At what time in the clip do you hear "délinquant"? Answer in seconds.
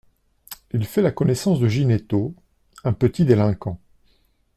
3.23-3.79